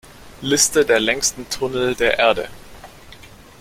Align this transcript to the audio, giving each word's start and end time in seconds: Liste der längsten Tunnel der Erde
Liste 0.41 0.83
der 0.83 0.99
längsten 0.99 1.47
Tunnel 1.47 1.93
der 1.93 2.17
Erde 2.17 2.49